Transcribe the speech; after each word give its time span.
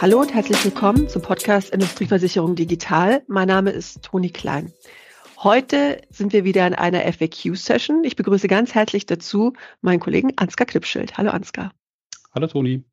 Hallo 0.00 0.20
und 0.20 0.32
herzlich 0.32 0.64
willkommen 0.64 1.08
zum 1.08 1.22
Podcast 1.22 1.70
Industrieversicherung 1.70 2.54
Digital. 2.54 3.24
Mein 3.26 3.48
Name 3.48 3.70
ist 3.70 4.00
Toni 4.04 4.30
Klein. 4.30 4.72
Heute 5.42 6.02
sind 6.08 6.32
wir 6.32 6.44
wieder 6.44 6.68
in 6.68 6.74
einer 6.74 7.00
FAQ-Session. 7.12 8.04
Ich 8.04 8.14
begrüße 8.14 8.46
ganz 8.46 8.76
herzlich 8.76 9.06
dazu 9.06 9.54
meinen 9.80 9.98
Kollegen 9.98 10.34
Ansgar 10.36 10.68
Knipschild. 10.68 11.18
Hallo 11.18 11.30
Ansgar. 11.30 11.72
Hallo 12.32 12.46
Toni. 12.46 12.84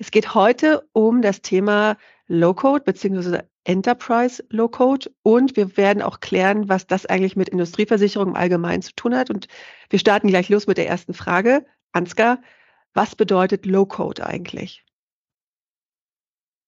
Es 0.00 0.10
geht 0.10 0.34
heute 0.34 0.88
um 0.92 1.22
das 1.22 1.40
Thema 1.40 1.96
Low-Code 2.26 2.82
bzw. 2.82 3.42
Enterprise 3.62 4.44
Low-Code 4.50 5.12
und 5.22 5.56
wir 5.56 5.76
werden 5.76 6.02
auch 6.02 6.18
klären, 6.18 6.68
was 6.68 6.88
das 6.88 7.06
eigentlich 7.06 7.36
mit 7.36 7.48
Industrieversicherung 7.48 8.30
im 8.30 8.36
Allgemeinen 8.36 8.82
zu 8.82 8.92
tun 8.96 9.16
hat. 9.16 9.30
Und 9.30 9.46
wir 9.88 10.00
starten 10.00 10.26
gleich 10.26 10.48
los 10.48 10.66
mit 10.66 10.78
der 10.78 10.88
ersten 10.88 11.14
Frage. 11.14 11.64
Ansgar, 11.92 12.42
was 12.92 13.14
bedeutet 13.14 13.66
Low-Code 13.66 14.26
eigentlich? 14.26 14.84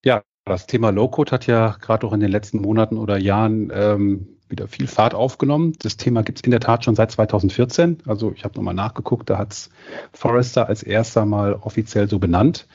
Ja, 0.07 0.23
das 0.45 0.67
Thema 0.67 0.91
Low-Code 0.91 1.31
hat 1.31 1.47
ja 1.47 1.75
gerade 1.81 2.07
auch 2.07 2.13
in 2.13 2.21
den 2.21 2.31
letzten 2.31 2.61
Monaten 2.61 2.97
oder 2.97 3.17
Jahren 3.17 3.69
ähm, 3.75 4.37
wieder 4.47 4.69
viel 4.69 4.87
Fahrt 4.87 5.13
aufgenommen. 5.13 5.73
Das 5.79 5.97
Thema 5.97 6.23
gibt 6.23 6.37
es 6.37 6.43
in 6.45 6.51
der 6.51 6.61
Tat 6.61 6.85
schon 6.85 6.95
seit 6.95 7.11
2014. 7.11 7.97
Also 8.05 8.31
ich 8.33 8.45
habe 8.45 8.55
nochmal 8.55 8.73
nachgeguckt, 8.73 9.29
da 9.29 9.37
hat 9.37 9.51
es 9.51 9.69
Forrester 10.13 10.69
als 10.69 10.81
erster 10.81 11.25
mal 11.25 11.55
offiziell 11.55 12.07
so 12.07 12.19
benannt. 12.19 12.69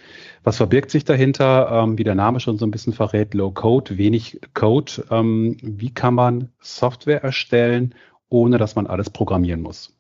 Was 0.45 0.59
verbirgt 0.59 0.91
sich 0.91 1.07
dahinter? 1.07 1.71
Ähm, 1.73 1.97
wie 1.97 2.05
der 2.05 2.17
Name 2.17 2.39
schon 2.39 2.59
so 2.59 2.67
ein 2.67 2.71
bisschen 2.71 2.93
verrät, 2.93 3.33
Low 3.33 3.51
Code, 3.51 3.97
wenig 3.97 4.39
Code. 4.53 5.07
Ähm, 5.11 5.57
wie 5.63 5.95
kann 5.95 6.13
man 6.13 6.51
Software 6.61 7.25
erstellen, 7.25 7.95
ohne 8.29 8.59
dass 8.59 8.77
man 8.77 8.87
alles 8.87 9.09
programmieren 9.09 9.63
muss? 9.63 9.97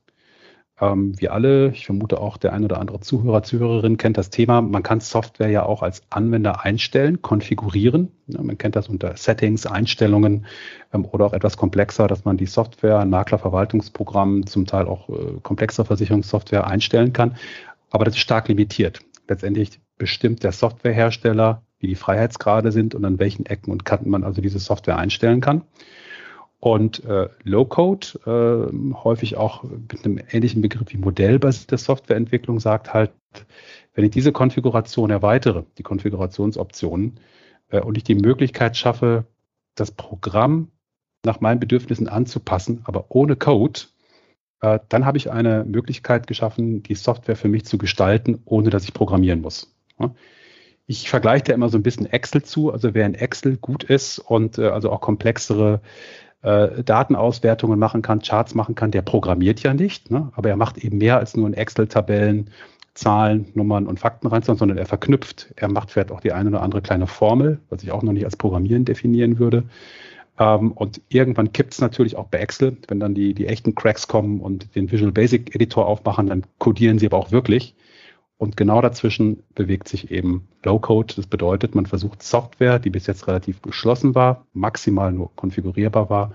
Ähm, 0.81 1.21
wir 1.21 1.33
alle, 1.33 1.71
ich 1.71 1.87
vermute 1.87 2.21
auch 2.21 2.37
der 2.37 2.53
ein 2.53 2.65
oder 2.65 2.81
andere 2.81 3.01
Zuhörer, 3.01 3.43
Zuhörerin 3.43 3.97
kennt 3.99 4.17
das 4.17 4.31
Thema. 4.31 4.62
Man 4.62 4.83
kann 4.83 5.01
Software 5.01 5.48
ja 5.48 5.65
auch 5.65 5.83
als 5.83 6.03
Anwender 6.11 6.65
einstellen, 6.65 7.23
konfigurieren. 7.23 8.12
Ja, 8.27 8.42
man 8.42 8.59
kennt 8.59 8.77
das 8.77 8.89
unter 8.89 9.17
Settings, 9.17 9.67
Einstellungen 9.67 10.47
ähm, 10.93 11.05
oder 11.05 11.27
auch 11.27 11.33
etwas 11.33 11.56
komplexer, 11.56 12.09
dass 12.09 12.25
man 12.25 12.37
die 12.37 12.47
Software, 12.47 12.98
ein 12.98 13.11
Maklerverwaltungsprogramm, 13.11 14.47
zum 14.47 14.67
Teil 14.67 14.87
auch 14.87 15.09
äh, 15.09 15.41
komplexere 15.43 15.84
Versicherungssoftware 15.84 16.67
einstellen 16.67 17.12
kann. 17.12 17.37
Aber 17.91 18.05
das 18.05 18.15
ist 18.15 18.20
stark 18.20 18.48
limitiert. 18.48 19.00
Letztendlich 19.28 19.81
bestimmt 19.98 20.43
der 20.43 20.53
Softwarehersteller, 20.53 21.62
wie 21.78 21.87
die 21.87 21.95
Freiheitsgrade 21.95 22.73
sind 22.73 22.95
und 22.95 23.05
an 23.05 23.19
welchen 23.19 23.47
Ecken 23.47 23.70
und 23.70 23.84
Kanten 23.84 24.11
man 24.11 24.25
also 24.25 24.41
diese 24.41 24.59
Software 24.59 24.98
einstellen 24.98 25.41
kann. 25.41 25.62
Und 26.65 27.05
äh, 27.07 27.29
Low-Code, 27.43 28.07
äh, 28.25 28.95
häufig 28.95 29.37
auch 29.37 29.65
mit 29.65 30.05
einem 30.05 30.21
ähnlichen 30.31 30.63
Begriff 30.63 30.93
wie 30.93 30.97
modellbasierte 30.97 31.77
Softwareentwicklung, 31.77 32.61
sagt 32.61 32.95
halt, 32.95 33.11
wenn 33.95 34.05
ich 34.05 34.13
diese 34.13 34.31
Konfiguration 34.31 35.11
erweitere, 35.11 35.65
die 35.77 35.83
Konfigurationsoptionen, 35.83 37.19
äh, 37.71 37.81
und 37.81 37.97
ich 37.97 38.05
die 38.05 38.15
Möglichkeit 38.15 38.77
schaffe, 38.77 39.25
das 39.75 39.91
Programm 39.91 40.71
nach 41.25 41.41
meinen 41.41 41.59
Bedürfnissen 41.59 42.09
anzupassen, 42.09 42.83
aber 42.85 43.07
ohne 43.09 43.35
Code, 43.35 43.81
äh, 44.61 44.79
dann 44.89 45.05
habe 45.05 45.19
ich 45.19 45.33
eine 45.33 45.65
Möglichkeit 45.65 46.29
geschaffen, 46.29 46.85
die 46.85 46.95
Software 46.95 47.35
für 47.35 47.49
mich 47.49 47.65
zu 47.65 47.77
gestalten, 47.77 48.41
ohne 48.45 48.71
dass 48.71 48.85
ich 48.85 48.95
programmieren 48.95 49.41
muss. 49.41 49.75
Ich 50.87 51.11
vergleiche 51.11 51.47
da 51.47 51.55
immer 51.55 51.71
so 51.71 51.77
ein 51.77 51.83
bisschen 51.83 52.07
Excel 52.07 52.45
zu. 52.45 52.73
Also 52.73 52.95
wer 52.95 53.07
in 53.07 53.15
Excel 53.17 53.57
gut 53.57 53.83
ist 53.83 54.21
und 54.21 54.59
äh, 54.59 54.69
also 54.69 54.93
auch 54.93 55.01
komplexere 55.01 55.81
äh, 56.43 56.83
Datenauswertungen 56.83 57.79
machen 57.79 58.03
kann, 58.03 58.21
Charts 58.21 58.55
machen 58.55 58.75
kann, 58.75 58.91
der 58.91 59.03
programmiert 59.03 59.62
ja 59.62 59.75
nicht, 59.75 60.11
ne? 60.11 60.31
aber 60.35 60.51
er 60.51 60.57
macht 60.57 60.79
eben 60.79 60.99
mehr 60.99 61.19
als 61.19 61.37
nur 61.37 61.47
in 61.47 61.55
Excel-Tabellen 61.55 62.51
Zahlen, 62.95 63.47
Nummern 63.55 63.87
und 63.87 64.01
Fakten 64.01 64.27
rein, 64.27 64.43
sondern 64.43 64.77
er 64.77 64.84
verknüpft. 64.87 65.53
Er 65.57 65.71
macht 65.71 65.91
vielleicht 65.91 66.12
auch 66.12 66.21
die 66.21 66.33
eine 66.33 66.51
oder 66.51 66.62
andere 66.62 66.83
kleine 66.83 67.07
Formel, 67.07 67.59
was 67.71 67.83
ich 67.83 67.91
auch 67.91 68.03
noch 68.03 68.12
nicht 68.12 68.25
als 68.25 68.37
Programmieren 68.37 68.84
definieren 68.84 69.39
würde. 69.39 69.65
Ähm, 70.39 70.72
und 70.72 71.00
irgendwann 71.09 71.53
kippt 71.53 71.72
es 71.72 71.81
natürlich 71.81 72.16
auch 72.16 72.28
bei 72.28 72.39
Excel, 72.39 72.77
wenn 72.89 73.00
dann 73.00 73.15
die, 73.15 73.34
die 73.34 73.47
echten 73.47 73.75
Cracks 73.75 74.09
kommen 74.09 74.41
und 74.41 74.75
den 74.75 74.91
Visual 74.91 75.12
Basic 75.12 75.55
Editor 75.55 75.87
aufmachen, 75.87 76.27
dann 76.27 76.43
codieren 76.59 76.99
sie 76.99 77.06
aber 77.06 77.16
auch 77.16 77.33
wirklich. 77.33 77.75
Und 78.42 78.56
genau 78.56 78.80
dazwischen 78.80 79.44
bewegt 79.54 79.86
sich 79.86 80.10
eben 80.10 80.48
Low-Code. 80.64 81.14
Das 81.14 81.28
bedeutet, 81.28 81.76
man 81.76 81.86
versucht 81.86 82.25
Software, 82.25 82.80
die 82.80 82.91
bis 82.91 83.06
jetzt 83.06 83.28
relativ 83.28 83.62
geschlossen 83.62 84.16
war, 84.16 84.48
maximal 84.53 85.12
nur 85.12 85.30
konfigurierbar 85.36 86.10
war, 86.10 86.34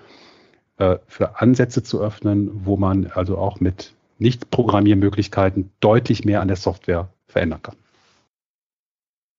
äh, 0.78 1.00
für 1.08 1.42
Ansätze 1.42 1.84
zu 1.84 2.00
öffnen, 2.00 2.66
wo 2.66 2.78
man 2.78 3.08
also 3.08 3.38
auch 3.38 3.60
mit 3.60 3.94
Nicht-Programmiermöglichkeiten 4.20 5.74
deutlich 5.82 6.24
mehr 6.24 6.40
an 6.40 6.48
der 6.48 6.56
Software 6.56 7.10
verändern 7.28 7.62
kann. 7.62 7.76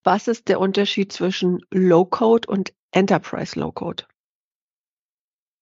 Was 0.04 0.28
ist 0.28 0.48
der 0.48 0.60
Unterschied 0.60 1.10
zwischen 1.10 1.64
Low-Code 1.70 2.48
und 2.48 2.74
Enterprise 2.90 3.58
Low-Code? 3.58 4.04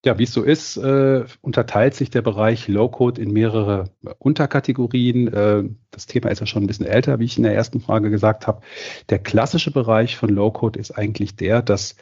Ja, 0.06 0.16
wie 0.20 0.22
es 0.22 0.32
so 0.32 0.44
ist, 0.44 0.76
äh, 0.76 1.24
unterteilt 1.42 1.96
sich 1.96 2.10
der 2.10 2.22
Bereich 2.22 2.68
Low-Code 2.68 3.20
in 3.20 3.32
mehrere 3.32 3.90
Unterkategorien. 4.20 5.26
Äh, 5.26 5.64
das 5.90 6.06
Thema 6.06 6.30
ist 6.30 6.38
ja 6.38 6.46
schon 6.46 6.62
ein 6.62 6.68
bisschen 6.68 6.86
älter, 6.86 7.18
wie 7.18 7.24
ich 7.24 7.36
in 7.38 7.42
der 7.42 7.56
ersten 7.56 7.80
Frage 7.80 8.08
gesagt 8.08 8.46
habe. 8.46 8.60
Der 9.10 9.18
klassische 9.18 9.72
Bereich 9.72 10.16
von 10.16 10.28
Low-Code 10.28 10.78
ist 10.78 10.92
eigentlich 10.92 11.34
der, 11.34 11.60
dass 11.60 11.96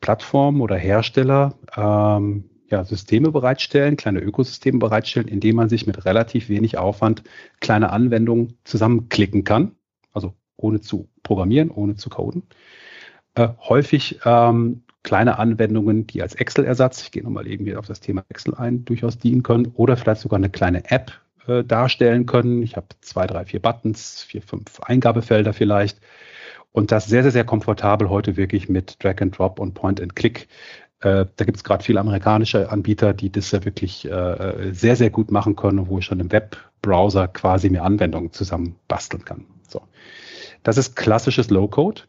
Plattformen 0.00 0.62
oder 0.62 0.76
Hersteller 0.76 1.58
ähm, 1.76 2.48
ja, 2.70 2.84
Systeme 2.84 3.30
bereitstellen, 3.30 3.98
kleine 3.98 4.20
Ökosysteme 4.20 4.78
bereitstellen, 4.78 5.28
indem 5.28 5.56
man 5.56 5.68
sich 5.68 5.86
mit 5.86 6.06
relativ 6.06 6.48
wenig 6.48 6.78
Aufwand 6.78 7.22
kleine 7.60 7.90
Anwendungen 7.90 8.56
zusammenklicken 8.64 9.44
kann. 9.44 9.72
Also 10.14 10.32
ohne 10.56 10.80
zu 10.80 11.10
programmieren, 11.22 11.70
ohne 11.70 11.96
zu 11.96 12.08
coden. 12.08 12.44
Äh, 13.34 13.48
häufig 13.68 14.20
ähm, 14.24 14.84
kleine 15.02 15.38
Anwendungen, 15.38 16.06
die 16.06 16.22
als 16.22 16.34
Excel-Ersatz, 16.34 17.02
ich 17.02 17.10
gehe 17.10 17.22
nochmal 17.22 17.46
irgendwie 17.46 17.76
auf 17.76 17.86
das 17.86 18.00
Thema 18.00 18.24
Excel 18.28 18.54
ein, 18.54 18.84
durchaus 18.84 19.18
dienen 19.18 19.42
können 19.42 19.72
oder 19.74 19.96
vielleicht 19.96 20.20
sogar 20.20 20.38
eine 20.38 20.50
kleine 20.50 20.90
App 20.90 21.12
äh, 21.46 21.64
darstellen 21.64 22.26
können. 22.26 22.62
Ich 22.62 22.76
habe 22.76 22.86
zwei, 23.00 23.26
drei, 23.26 23.44
vier 23.44 23.60
Buttons, 23.60 24.22
vier, 24.22 24.42
fünf 24.42 24.80
Eingabefelder 24.80 25.52
vielleicht. 25.52 25.98
Und 26.70 26.90
das 26.92 27.06
sehr, 27.06 27.22
sehr, 27.22 27.32
sehr 27.32 27.44
komfortabel 27.44 28.08
heute 28.08 28.36
wirklich 28.36 28.68
mit 28.68 29.02
Drag 29.02 29.20
and 29.20 29.36
Drop 29.36 29.58
und 29.58 29.74
Point 29.74 30.00
and 30.00 30.16
Click. 30.16 30.48
Äh, 31.00 31.26
da 31.36 31.44
gibt 31.44 31.56
es 31.56 31.64
gerade 31.64 31.82
viele 31.82 32.00
amerikanische 32.00 32.70
Anbieter, 32.70 33.12
die 33.12 33.30
das 33.30 33.50
ja 33.50 33.64
wirklich 33.64 34.08
äh, 34.08 34.72
sehr, 34.72 34.96
sehr 34.96 35.10
gut 35.10 35.30
machen 35.30 35.56
können, 35.56 35.88
wo 35.88 35.98
ich 35.98 36.04
schon 36.04 36.20
im 36.20 36.30
Webbrowser 36.30 37.28
quasi 37.28 37.68
mir 37.70 37.82
Anwendungen 37.82 38.32
zusammen 38.32 38.76
basteln 38.88 39.24
kann. 39.24 39.46
So. 39.68 39.82
Das 40.62 40.78
ist 40.78 40.94
klassisches 40.94 41.50
Low-Code, 41.50 42.02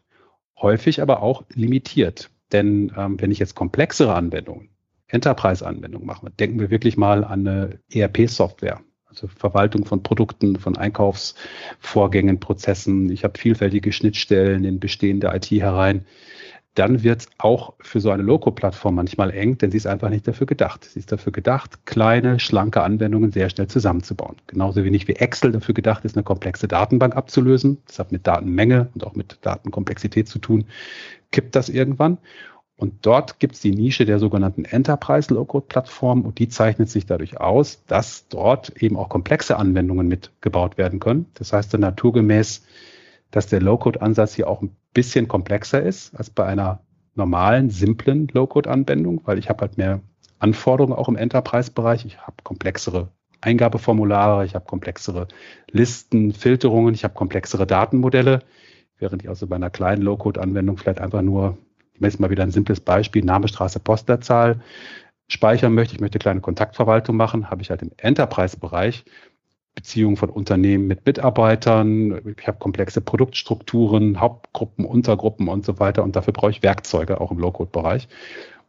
häufig 0.60 1.02
aber 1.02 1.22
auch 1.22 1.44
limitiert. 1.52 2.30
Denn 2.52 2.92
ähm, 2.96 3.20
wenn 3.20 3.30
ich 3.30 3.38
jetzt 3.38 3.54
komplexere 3.54 4.14
Anwendungen, 4.14 4.70
Enterprise-Anwendungen 5.08 6.06
mache, 6.06 6.30
denken 6.30 6.60
wir 6.60 6.70
wirklich 6.70 6.96
mal 6.96 7.24
an 7.24 7.46
eine 7.46 7.78
ERP-Software, 7.92 8.80
also 9.06 9.28
Verwaltung 9.28 9.84
von 9.84 10.02
Produkten, 10.02 10.56
von 10.58 10.76
Einkaufsvorgängen, 10.76 12.40
Prozessen. 12.40 13.10
Ich 13.10 13.24
habe 13.24 13.38
vielfältige 13.38 13.92
Schnittstellen 13.92 14.64
in 14.64 14.80
bestehende 14.80 15.28
IT 15.32 15.50
herein. 15.50 16.04
Dann 16.74 17.04
wird 17.04 17.20
es 17.20 17.28
auch 17.38 17.74
für 17.78 18.00
so 18.00 18.10
eine 18.10 18.24
Loco-Plattform 18.24 18.96
manchmal 18.96 19.30
eng, 19.30 19.58
denn 19.58 19.70
sie 19.70 19.76
ist 19.76 19.86
einfach 19.86 20.10
nicht 20.10 20.26
dafür 20.26 20.48
gedacht. 20.48 20.84
Sie 20.84 20.98
ist 20.98 21.12
dafür 21.12 21.30
gedacht, 21.30 21.86
kleine, 21.86 22.40
schlanke 22.40 22.82
Anwendungen 22.82 23.30
sehr 23.30 23.48
schnell 23.48 23.68
zusammenzubauen. 23.68 24.36
Genauso 24.48 24.82
wenig 24.82 25.06
wie 25.06 25.14
Excel 25.14 25.52
dafür 25.52 25.74
gedacht 25.74 26.04
ist, 26.04 26.16
eine 26.16 26.24
komplexe 26.24 26.66
Datenbank 26.66 27.14
abzulösen. 27.14 27.78
Das 27.86 28.00
hat 28.00 28.10
mit 28.10 28.26
Datenmenge 28.26 28.88
und 28.92 29.06
auch 29.06 29.14
mit 29.14 29.38
Datenkomplexität 29.42 30.28
zu 30.28 30.40
tun 30.40 30.64
kippt 31.34 31.56
das 31.56 31.68
irgendwann. 31.68 32.18
Und 32.76 33.06
dort 33.06 33.38
gibt 33.40 33.54
es 33.54 33.60
die 33.60 33.72
Nische 33.72 34.04
der 34.04 34.18
sogenannten 34.18 34.64
Enterprise 34.64 35.32
Low-Code-Plattform 35.32 36.22
und 36.22 36.38
die 36.38 36.48
zeichnet 36.48 36.88
sich 36.88 37.06
dadurch 37.06 37.40
aus, 37.40 37.84
dass 37.86 38.28
dort 38.28 38.70
eben 38.82 38.96
auch 38.96 39.08
komplexe 39.08 39.56
Anwendungen 39.56 40.08
mitgebaut 40.08 40.78
werden 40.78 41.00
können. 41.00 41.26
Das 41.34 41.52
heißt 41.52 41.74
dann 41.74 41.82
naturgemäß, 41.82 42.64
dass 43.30 43.46
der 43.48 43.60
Low-Code-Ansatz 43.60 44.34
hier 44.34 44.48
auch 44.48 44.62
ein 44.62 44.74
bisschen 44.92 45.28
komplexer 45.28 45.82
ist 45.82 46.14
als 46.16 46.30
bei 46.30 46.46
einer 46.46 46.80
normalen, 47.14 47.70
simplen 47.70 48.28
Low-Code-Anwendung, 48.32 49.20
weil 49.24 49.38
ich 49.38 49.48
habe 49.48 49.62
halt 49.62 49.76
mehr 49.76 50.00
Anforderungen 50.38 50.96
auch 50.96 51.08
im 51.08 51.16
Enterprise-Bereich. 51.16 52.04
Ich 52.04 52.18
habe 52.18 52.36
komplexere 52.42 53.08
Eingabeformulare, 53.40 54.44
ich 54.44 54.54
habe 54.54 54.66
komplexere 54.66 55.28
Listen, 55.70 56.32
Filterungen, 56.32 56.94
ich 56.94 57.04
habe 57.04 57.14
komplexere 57.14 57.66
Datenmodelle 57.66 58.40
während 58.98 59.22
ich 59.22 59.28
also 59.28 59.46
bei 59.46 59.56
einer 59.56 59.70
kleinen 59.70 60.02
Low-Code-Anwendung 60.02 60.76
vielleicht 60.76 61.00
einfach 61.00 61.22
nur, 61.22 61.58
ich 61.94 62.00
messe 62.00 62.20
mal 62.20 62.30
wieder 62.30 62.42
ein 62.42 62.50
simples 62.50 62.80
Beispiel, 62.80 63.24
Name, 63.24 63.48
Straße, 63.48 63.80
Postleitzahl 63.80 64.60
speichern 65.28 65.74
möchte, 65.74 65.94
ich 65.94 66.00
möchte 66.00 66.18
kleine 66.18 66.40
Kontaktverwaltung 66.40 67.16
machen, 67.16 67.50
habe 67.50 67.62
ich 67.62 67.70
halt 67.70 67.82
im 67.82 67.90
Enterprise-Bereich 67.96 69.04
Beziehungen 69.74 70.16
von 70.16 70.30
Unternehmen 70.30 70.86
mit 70.86 71.04
Mitarbeitern, 71.04 72.34
ich 72.38 72.46
habe 72.46 72.58
komplexe 72.58 73.00
Produktstrukturen, 73.00 74.20
Hauptgruppen, 74.20 74.84
Untergruppen 74.84 75.48
und 75.48 75.64
so 75.64 75.80
weiter 75.80 76.04
und 76.04 76.14
dafür 76.14 76.32
brauche 76.32 76.52
ich 76.52 76.62
Werkzeuge 76.62 77.20
auch 77.20 77.32
im 77.32 77.38
Low-Code-Bereich. 77.38 78.08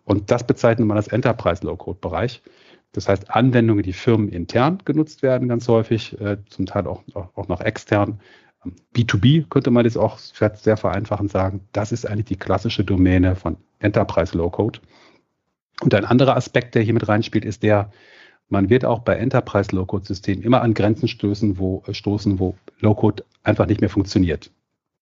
Und 0.04 0.31
das 0.31 0.45
bezeichnet 0.45 0.88
man 0.88 0.98
als 0.98 1.07
Enterprise-Low-Code-Bereich. 1.07 2.42
Das 2.92 3.10
heißt, 3.10 3.30
Anwendungen, 3.31 3.83
die 3.83 3.94
firmenintern 3.94 4.80
genutzt 4.86 5.21
werden, 5.21 5.48
ganz 5.48 5.68
häufig, 5.68 6.19
äh, 6.21 6.38
zum 6.50 6.66
Teil 6.66 6.88
auch, 6.88 7.04
auch, 7.13 7.30
auch 7.36 7.48
noch 7.48 7.62
extern, 7.62 8.19
B2B 8.96 9.48
könnte 9.50 9.72
man 9.72 9.86
jetzt 9.86 9.98
auch 9.98 10.18
sehr 10.18 10.78
vereinfachend 10.78 11.32
sagen, 11.32 11.62
das 11.72 11.92
ist 11.92 12.06
eigentlich 12.06 12.26
die 12.26 12.38
klassische 12.38 12.84
Domäne 12.84 13.36
von 13.36 13.58
Enterprise 13.80 14.38
Low 14.38 14.50
Code. 14.50 14.80
Und 15.82 15.94
ein 15.94 16.06
anderer 16.06 16.36
Aspekt, 16.36 16.76
der 16.76 16.82
hier 16.82 16.94
mit 16.94 17.08
reinspielt, 17.08 17.46
ist 17.46 17.64
der, 17.64 17.92
man 18.50 18.70
wird 18.70 18.86
auch 18.86 19.00
bei 19.00 19.16
Enterprise 19.16 19.76
Low 19.76 19.86
Code 19.86 20.06
Systemen 20.06 20.44
immer 20.44 20.62
an 20.62 20.74
Grenzen 20.74 21.08
stoßen, 21.08 21.58
wo, 21.58 21.84
stoßen, 21.90 22.40
wo 22.40 22.56
Low 22.80 22.96
Code 22.96 23.24
einfach 23.44 23.68
nicht 23.68 23.82
mehr 23.82 23.90
funktioniert. 23.90 24.52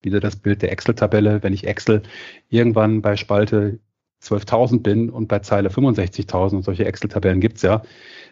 Wieder 0.02 0.20
das 0.20 0.36
Bild 0.36 0.62
der 0.62 0.72
Excel-Tabelle. 0.72 1.44
Wenn 1.44 1.54
ich 1.54 1.66
Excel 1.66 2.04
irgendwann 2.50 3.02
bei 3.02 3.16
Spalte 3.16 3.80
12.000 4.24 4.82
bin 4.82 5.10
und 5.10 5.28
bei 5.28 5.40
Zeile 5.40 5.70
65.000 5.70 6.56
und 6.56 6.64
solche 6.64 6.86
Excel-Tabellen 6.86 7.42
gibt's 7.42 7.62
ja, 7.62 7.84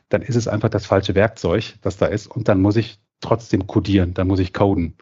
dann 0.10 0.22
ist 0.22 0.36
es 0.36 0.48
einfach 0.48 0.69
das 0.69 0.86
falsche 0.86 1.16
Werkzeug, 1.16 1.75
das 1.81 1.98
da 1.98 2.07
ist 2.07 2.28
und 2.28 2.48
dann 2.48 2.62
muss 2.62 2.75
ich 2.75 3.00
trotzdem 3.22 3.68
codieren, 3.68 4.13
dann 4.13 4.28
muss 4.28 4.39
ich 4.39 4.54
coden. 4.54 4.95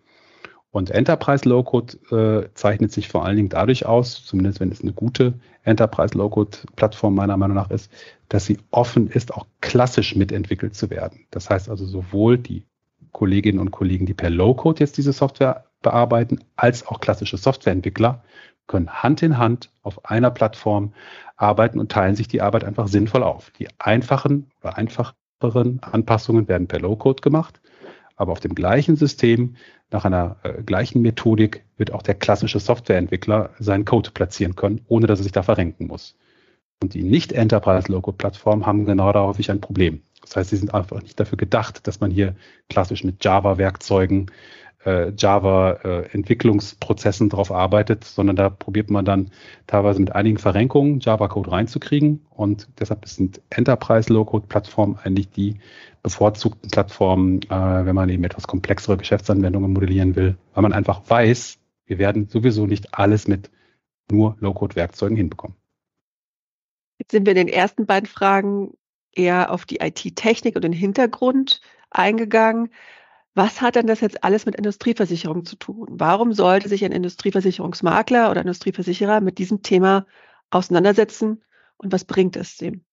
Und 0.72 0.92
Enterprise 0.92 1.50
Low-Code 1.50 1.98
äh, 2.12 2.54
zeichnet 2.54 2.92
sich 2.92 3.08
vor 3.08 3.26
allen 3.26 3.38
Dingen 3.38 3.50
dadurch 3.50 3.86
aus, 3.86 4.24
zumindest 4.24 4.60
wenn 4.60 4.72
es 4.72 4.82
eine 4.82 4.94
gute 4.94 5.34
Enterprise 5.64 6.16
Low-Code-Plattform 6.16 7.16
meiner 7.16 7.38
Meinung 7.38 7.56
nach 7.56 7.72
ist, 7.72 7.92
dass 8.30 8.46
sie 8.46 8.60
offen 8.70 9.08
ist, 9.08 9.34
auch 9.34 9.48
klassisch 9.62 10.16
mitentwickelt 10.16 10.76
zu 10.76 10.90
werden. 10.92 11.26
Das 11.32 11.50
heißt 11.50 11.70
also 11.70 11.86
sowohl 11.86 12.38
die 12.38 12.64
Kolleginnen 13.12 13.60
und 13.60 13.72
Kollegen, 13.72 14.06
die 14.06 14.14
per 14.14 14.30
Low-Code 14.30 14.80
jetzt 14.80 14.98
diese 14.98 15.14
Software 15.14 15.66
bearbeiten, 15.82 16.40
als 16.56 16.86
auch 16.86 17.00
klassische 17.00 17.38
Softwareentwickler 17.38 18.24
können 18.68 18.90
Hand 18.90 19.24
in 19.24 19.40
Hand 19.40 19.72
auf 19.82 20.06
einer 20.06 20.30
Plattform 20.30 20.94
arbeiten 21.36 21.80
und 21.80 21.92
teilen 21.92 22.16
sich 22.16 22.28
die 22.28 22.42
Arbeit 22.42 22.64
einfach 22.64 22.88
sinnvoll 22.88 23.24
auf. 23.24 23.50
Die 23.58 23.68
einfachen 23.80 24.52
oder 24.62 24.78
einfacheren 24.78 25.80
Anpassungen 25.82 26.48
werden 26.48 26.68
per 26.68 26.80
Low-Code 26.80 27.22
gemacht 27.22 27.60
aber 28.20 28.34
auf 28.34 28.42
dem 28.42 28.54
gleichen 28.54 28.98
System, 28.98 29.56
nach 29.92 30.04
einer 30.06 30.36
äh, 30.44 30.62
gleichen 30.62 31.02
Methodik, 31.02 31.64
wird 31.78 31.94
auch 31.94 32.04
der 32.04 32.16
klassische 32.16 32.60
Softwareentwickler 32.60 33.52
seinen 33.60 33.86
Code 33.86 34.12
platzieren 34.12 34.58
können, 34.58 34.82
ohne 34.88 35.08
dass 35.08 35.22
er 35.22 35.24
sich 35.24 35.32
da 35.32 35.42
verrenken 35.42 35.88
muss. 35.88 36.18
Und 36.84 36.94
die 36.94 37.04
Nicht-Enterprise-Logo-Plattformen 37.04 38.66
haben 38.66 38.86
genau 38.86 39.12
darauf 39.14 39.40
ein 39.50 39.62
Problem. 39.62 40.02
Das 40.22 40.36
heißt, 40.36 40.50
sie 40.50 40.58
sind 40.58 40.74
einfach 40.74 41.02
nicht 41.02 41.18
dafür 41.20 41.38
gedacht, 41.38 41.88
dass 41.88 42.02
man 42.02 42.12
hier 42.12 42.36
klassisch 42.68 43.06
mit 43.06 43.24
Java-Werkzeugen 43.24 44.30
äh, 44.86 45.12
Java-Entwicklungsprozessen 45.16 47.30
drauf 47.30 47.52
arbeitet, 47.52 48.04
sondern 48.04 48.36
da 48.36 48.50
probiert 48.50 48.90
man 48.90 49.06
dann 49.06 49.32
teilweise 49.68 50.00
mit 50.00 50.16
einigen 50.16 50.38
Verrenkungen 50.38 51.00
Java-Code 51.00 51.52
reinzukriegen. 51.52 52.26
Und 52.30 52.70
deshalb 52.80 53.08
sind 53.08 53.42
Enterprise-Low-Code-Plattformen 53.50 54.98
eigentlich 55.04 55.30
die 55.30 55.60
bevorzugten 56.02 56.72
Plattformen, 56.72 57.42
äh, 57.44 57.86
wenn 57.86 57.96
man 57.96 58.10
eben 58.10 58.24
etwas 58.24 58.48
komplexere 58.48 58.98
Geschäftsanwendungen 58.98 59.74
modellieren 59.74 60.16
will, 60.16 60.38
weil 60.54 60.64
man 60.64 60.74
einfach 60.74 61.02
weiß, 61.08 61.60
wir 61.86 61.98
werden 61.98 62.28
sowieso 62.28 62.66
nicht 62.66 62.94
alles 62.94 63.28
mit 63.28 63.50
nur 64.12 64.38
Low-Code-Werkzeugen 64.40 65.18
hinbekommen. 65.18 65.58
Jetzt 67.00 67.12
sind 67.12 67.26
wir 67.26 67.32
in 67.32 67.48
den 67.48 67.54
ersten 67.54 67.86
beiden 67.86 68.08
Fragen 68.08 68.74
eher 69.14 69.52
auf 69.52 69.66
die 69.66 69.80
IT-Technik 69.82 70.56
und 70.56 70.64
den 70.64 70.74
Hintergrund 70.74 71.62
eingegangen. 71.90 72.70
Was 73.36 73.62
hat 73.62 73.76
denn 73.76 73.88
das 73.88 74.02
jetzt 74.02 74.24
alles 74.24 74.46
mit 74.46 74.56
Industrieversicherung 74.56 75.46
zu 75.46 75.56
tun? 75.56 75.88
Warum 75.92 76.34
sollte 76.34 76.68
sich 76.68 76.84
ein 76.84 76.92
Industrieversicherungsmakler 76.92 78.32
oder 78.32 78.42
Industrieversicherer 78.42 79.22
mit 79.22 79.38
diesem 79.38 79.62
Thema 79.62 80.06
auseinandersetzen 80.50 81.44
und 81.78 81.92
was 81.92 82.06
bringt 82.06 82.36
es 82.36 82.58
dem? 82.58 82.84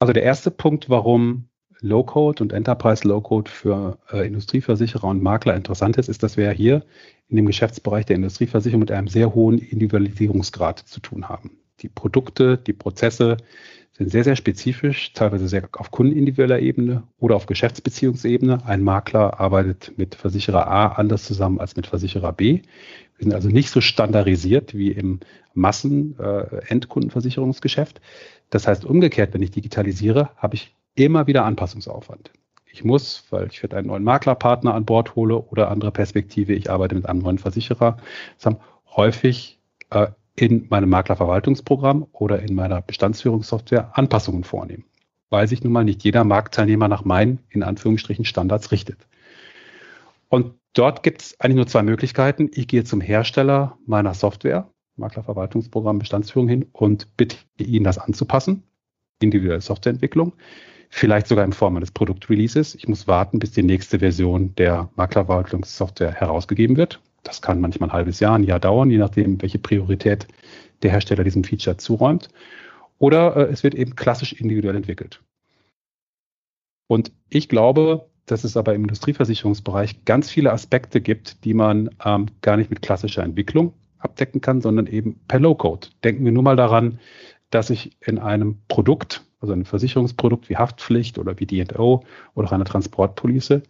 Also 0.00 0.12
der 0.12 0.22
erste 0.22 0.50
Punkt, 0.50 0.88
warum 0.88 1.48
Low-Code 1.80 2.42
und 2.42 2.52
Enterprise 2.52 3.06
Low-Code 3.06 3.50
für 3.50 3.98
äh, 4.10 4.26
Industrieversicherer 4.26 5.04
und 5.04 5.22
Makler 5.22 5.54
interessant 5.54 5.96
ist, 5.96 6.08
ist, 6.08 6.22
dass 6.22 6.36
wir 6.36 6.50
hier 6.50 6.84
in 7.28 7.36
dem 7.36 7.46
Geschäftsbereich 7.46 8.06
der 8.06 8.16
Industrieversicherung 8.16 8.80
mit 8.80 8.90
einem 8.90 9.08
sehr 9.08 9.34
hohen 9.34 9.58
Individualisierungsgrad 9.58 10.78
zu 10.80 11.00
tun 11.00 11.28
haben. 11.28 11.58
Die 11.80 11.88
Produkte, 11.88 12.58
die 12.58 12.72
Prozesse 12.72 13.36
sind 13.98 14.10
sehr, 14.10 14.24
sehr 14.24 14.36
spezifisch, 14.36 15.12
teilweise 15.12 15.48
sehr 15.48 15.68
auf 15.72 15.90
kundenindividueller 15.90 16.60
Ebene 16.60 17.02
oder 17.18 17.34
auf 17.34 17.46
Geschäftsbeziehungsebene. 17.46 18.64
Ein 18.64 18.84
Makler 18.84 19.40
arbeitet 19.40 19.98
mit 19.98 20.14
Versicherer 20.14 20.68
A 20.68 20.92
anders 20.92 21.24
zusammen 21.24 21.58
als 21.58 21.74
mit 21.74 21.88
Versicherer 21.88 22.32
B. 22.32 22.62
Wir 23.16 23.24
sind 23.24 23.34
also 23.34 23.48
nicht 23.48 23.70
so 23.70 23.80
standardisiert 23.80 24.72
wie 24.74 24.92
im 24.92 25.18
Massen-Endkundenversicherungsgeschäft. 25.54 27.98
Äh, 27.98 28.02
das 28.50 28.68
heißt 28.68 28.84
umgekehrt, 28.84 29.34
wenn 29.34 29.42
ich 29.42 29.50
digitalisiere, 29.50 30.30
habe 30.36 30.54
ich 30.54 30.76
immer 30.94 31.26
wieder 31.26 31.44
Anpassungsaufwand. 31.44 32.30
Ich 32.70 32.84
muss, 32.84 33.24
weil 33.30 33.48
ich 33.50 33.74
einen 33.74 33.88
neuen 33.88 34.04
Maklerpartner 34.04 34.74
an 34.74 34.84
Bord 34.84 35.16
hole 35.16 35.40
oder 35.40 35.72
andere 35.72 35.90
Perspektive, 35.90 36.52
ich 36.52 36.70
arbeite 36.70 36.94
mit 36.94 37.06
einem 37.06 37.18
neuen 37.20 37.38
Versicherer, 37.38 37.96
häufig 38.94 39.58
äh, 39.90 40.06
in 40.40 40.66
meinem 40.70 40.88
Maklerverwaltungsprogramm 40.88 42.06
oder 42.12 42.40
in 42.40 42.54
meiner 42.54 42.80
Bestandsführungssoftware 42.80 43.90
Anpassungen 43.98 44.44
vornehmen, 44.44 44.84
weil 45.30 45.48
sich 45.48 45.64
nun 45.64 45.72
mal 45.72 45.84
nicht 45.84 46.04
jeder 46.04 46.22
Marktteilnehmer 46.22 46.86
nach 46.86 47.04
meinen, 47.04 47.40
in 47.50 47.64
Anführungsstrichen, 47.64 48.24
Standards 48.24 48.70
richtet. 48.70 49.08
Und 50.28 50.54
dort 50.74 51.02
gibt 51.02 51.22
es 51.22 51.40
eigentlich 51.40 51.56
nur 51.56 51.66
zwei 51.66 51.82
Möglichkeiten. 51.82 52.50
Ich 52.52 52.68
gehe 52.68 52.84
zum 52.84 53.00
Hersteller 53.00 53.78
meiner 53.84 54.14
Software, 54.14 54.70
Maklerverwaltungsprogramm, 54.96 55.98
Bestandsführung 55.98 56.48
hin 56.48 56.66
und 56.72 57.16
bitte 57.16 57.36
ihn, 57.58 57.82
das 57.82 57.98
anzupassen. 57.98 58.62
Individuelle 59.20 59.60
Softwareentwicklung. 59.60 60.34
Vielleicht 60.90 61.26
sogar 61.26 61.44
in 61.44 61.52
Form 61.52 61.76
eines 61.76 61.90
Produktreleases. 61.90 62.76
Ich 62.76 62.86
muss 62.86 63.08
warten, 63.08 63.40
bis 63.40 63.50
die 63.50 63.64
nächste 63.64 63.98
Version 63.98 64.54
der 64.54 64.88
Maklerverwaltungssoftware 64.94 66.12
herausgegeben 66.12 66.76
wird. 66.76 67.00
Das 67.22 67.42
kann 67.42 67.60
manchmal 67.60 67.90
ein 67.90 67.92
halbes 67.92 68.20
Jahr, 68.20 68.36
ein 68.36 68.44
Jahr 68.44 68.60
dauern, 68.60 68.90
je 68.90 68.98
nachdem, 68.98 69.40
welche 69.42 69.58
Priorität 69.58 70.26
der 70.82 70.90
Hersteller 70.90 71.24
diesem 71.24 71.44
Feature 71.44 71.76
zuräumt. 71.76 72.28
Oder 72.98 73.36
äh, 73.36 73.52
es 73.52 73.62
wird 73.62 73.74
eben 73.74 73.96
klassisch 73.96 74.32
individuell 74.32 74.76
entwickelt. 74.76 75.22
Und 76.88 77.12
ich 77.28 77.48
glaube, 77.48 78.08
dass 78.26 78.44
es 78.44 78.56
aber 78.56 78.74
im 78.74 78.82
Industrieversicherungsbereich 78.82 80.04
ganz 80.04 80.30
viele 80.30 80.52
Aspekte 80.52 81.00
gibt, 81.00 81.44
die 81.44 81.54
man 81.54 81.90
ähm, 82.04 82.26
gar 82.42 82.56
nicht 82.56 82.70
mit 82.70 82.82
klassischer 82.82 83.22
Entwicklung 83.22 83.72
abdecken 83.98 84.40
kann, 84.40 84.60
sondern 84.60 84.86
eben 84.86 85.20
per 85.28 85.40
Low-Code. 85.40 85.88
Denken 86.04 86.24
wir 86.24 86.32
nur 86.32 86.42
mal 86.42 86.56
daran, 86.56 87.00
dass 87.50 87.70
ich 87.70 87.96
in 88.00 88.18
einem 88.18 88.58
Produkt, 88.68 89.24
also 89.40 89.52
einem 89.52 89.64
Versicherungsprodukt 89.64 90.48
wie 90.48 90.56
Haftpflicht 90.56 91.18
oder 91.18 91.38
wie 91.40 91.46
D&O 91.46 92.04
oder 92.34 92.48
auch 92.48 92.52
einer 92.52 92.64
Transportpolice 92.64 93.62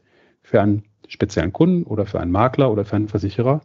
für 0.42 0.60
einen 0.60 0.84
speziellen 1.08 1.52
Kunden 1.52 1.84
oder 1.84 2.06
für 2.06 2.20
einen 2.20 2.30
Makler 2.30 2.70
oder 2.70 2.84
für 2.84 2.96
einen 2.96 3.08
Versicherer 3.08 3.60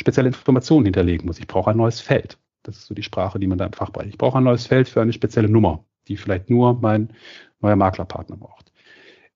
spezielle 0.00 0.28
Informationen 0.28 0.86
hinterlegen 0.86 1.26
muss. 1.26 1.38
Ich 1.38 1.46
brauche 1.46 1.70
ein 1.70 1.76
neues 1.76 2.00
Feld. 2.00 2.38
Das 2.62 2.78
ist 2.78 2.86
so 2.86 2.94
die 2.94 3.02
Sprache, 3.02 3.38
die 3.38 3.46
man 3.46 3.58
da 3.58 3.66
im 3.66 3.72
Fachbereich. 3.72 4.08
Ich 4.08 4.18
brauche 4.18 4.38
ein 4.38 4.44
neues 4.44 4.66
Feld 4.66 4.88
für 4.88 5.00
eine 5.00 5.12
spezielle 5.12 5.48
Nummer, 5.48 5.84
die 6.08 6.16
vielleicht 6.16 6.50
nur 6.50 6.74
mein 6.80 7.10
neuer 7.60 7.76
Maklerpartner 7.76 8.36
braucht. 8.36 8.72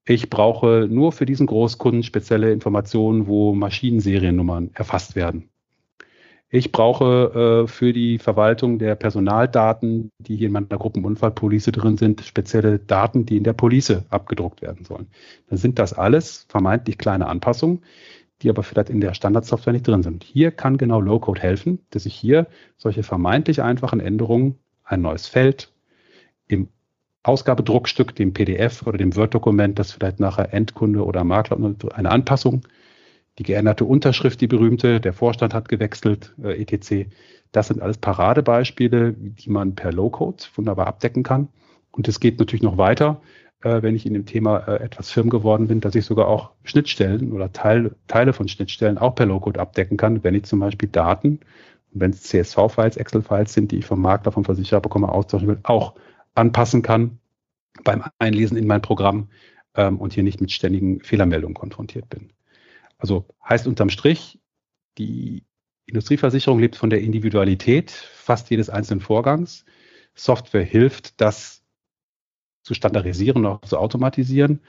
Ich 0.07 0.29
brauche 0.29 0.87
nur 0.89 1.11
für 1.11 1.25
diesen 1.25 1.47
Großkunden 1.47 2.03
spezielle 2.03 2.51
Informationen, 2.51 3.25
wo 3.25 3.53
Maschinenseriennummern 3.53 4.71
erfasst 4.73 5.15
werden. 5.15 5.49
Ich 6.55 6.71
brauche 6.71 7.65
äh, 7.65 7.67
für 7.67 7.91
die 7.91 8.17
Verwaltung 8.17 8.79
der 8.79 8.95
Personaldaten, 8.95 10.09
die 10.19 10.37
hier 10.37 10.47
in 10.47 10.53
meiner 10.53 10.67
Gruppenunfallpolice 10.67 11.73
drin 11.73 11.97
sind, 11.97 12.21
spezielle 12.21 12.79
Daten, 12.79 13.25
die 13.25 13.35
in 13.35 13.43
der 13.43 13.51
Police 13.51 14.03
abgedruckt 14.09 14.61
werden 14.61 14.85
sollen. 14.85 15.07
Dann 15.49 15.57
sind 15.57 15.79
das 15.79 15.91
alles 15.91 16.45
vermeintlich 16.47 16.97
kleine 16.97 17.27
Anpassungen, 17.27 17.83
die 18.41 18.49
aber 18.49 18.63
vielleicht 18.63 18.89
in 18.89 19.01
der 19.01 19.13
Standardsoftware 19.13 19.73
nicht 19.73 19.85
drin 19.85 20.01
sind. 20.01 20.23
Hier 20.23 20.49
kann 20.51 20.77
genau 20.77 21.01
Low-Code 21.01 21.41
helfen, 21.41 21.79
dass 21.89 22.05
ich 22.05 22.15
hier 22.15 22.47
solche 22.77 23.03
vermeintlich 23.03 23.61
einfachen 23.61 23.99
Änderungen, 23.99 24.57
ein 24.85 25.01
neues 25.01 25.27
Feld 25.27 25.73
im 26.47 26.69
Ausgabedruckstück, 27.23 28.15
dem 28.15 28.31
PDF 28.31 28.87
oder 28.87 28.97
dem 28.97 29.13
Word-Dokument, 29.17 29.77
das 29.77 29.91
vielleicht 29.91 30.21
nachher 30.21 30.53
Endkunde 30.53 31.03
oder 31.03 31.25
Makler 31.25 31.57
eine 31.95 32.11
Anpassung 32.11 32.61
die 33.37 33.43
geänderte 33.43 33.85
Unterschrift, 33.85 34.39
die 34.41 34.47
berühmte, 34.47 34.99
der 34.99 35.13
Vorstand 35.13 35.53
hat 35.53 35.69
gewechselt, 35.69 36.33
äh, 36.41 36.61
etc. 36.61 37.09
Das 37.51 37.67
sind 37.67 37.81
alles 37.81 37.97
Paradebeispiele, 37.97 39.13
die 39.13 39.49
man 39.49 39.75
per 39.75 39.91
Low-Code 39.91 40.43
wunderbar 40.55 40.87
abdecken 40.87 41.23
kann. 41.23 41.49
Und 41.91 42.07
es 42.07 42.19
geht 42.19 42.39
natürlich 42.39 42.63
noch 42.63 42.77
weiter, 42.77 43.21
äh, 43.61 43.81
wenn 43.81 43.95
ich 43.95 44.05
in 44.05 44.13
dem 44.13 44.25
Thema 44.25 44.59
äh, 44.67 44.83
etwas 44.83 45.11
firm 45.11 45.29
geworden 45.29 45.67
bin, 45.67 45.81
dass 45.81 45.95
ich 45.95 46.05
sogar 46.05 46.27
auch 46.27 46.51
Schnittstellen 46.63 47.31
oder 47.31 47.51
Teil, 47.51 47.95
Teile 48.07 48.33
von 48.33 48.47
Schnittstellen 48.47 48.97
auch 48.97 49.15
per 49.15 49.25
Low-Code 49.25 49.59
abdecken 49.59 49.97
kann, 49.97 50.23
wenn 50.23 50.35
ich 50.35 50.43
zum 50.43 50.59
Beispiel 50.59 50.89
Daten, 50.89 51.39
wenn 51.91 52.11
es 52.11 52.23
CSV-Files, 52.23 52.97
Excel-Files 52.97 53.53
sind, 53.53 53.71
die 53.71 53.77
ich 53.77 53.85
vom 53.85 54.01
Makler, 54.01 54.31
vom 54.31 54.45
Versicherer 54.45 54.81
bekomme, 54.81 55.09
austauschen 55.09 55.47
will, 55.47 55.59
auch 55.63 55.95
anpassen 56.35 56.81
kann 56.81 57.19
beim 57.83 58.03
Einlesen 58.19 58.57
in 58.57 58.67
mein 58.67 58.81
Programm 58.81 59.29
ähm, 59.75 59.97
und 59.99 60.13
hier 60.13 60.23
nicht 60.23 60.41
mit 60.41 60.51
ständigen 60.51 61.01
Fehlermeldungen 61.01 61.55
konfrontiert 61.55 62.09
bin. 62.09 62.31
Also 62.97 63.25
heißt 63.47 63.67
unterm 63.67 63.89
Strich, 63.89 64.39
die 64.97 65.43
Industrieversicherung 65.85 66.59
lebt 66.59 66.75
von 66.75 66.89
der 66.89 67.01
Individualität 67.01 67.91
fast 67.91 68.49
jedes 68.49 68.69
einzelnen 68.69 69.01
Vorgangs. 69.01 69.65
Software 70.15 70.63
hilft, 70.63 71.19
das 71.21 71.63
zu 72.63 72.73
standardisieren 72.73 73.45
und 73.45 73.51
auch 73.51 73.61
zu 73.61 73.77
automatisieren. 73.77 74.61